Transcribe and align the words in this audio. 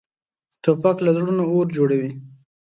توپک 0.63 0.97
له 1.05 1.11
زړونو 1.17 1.43
اور 1.53 1.67
جوړوي. 1.75 2.11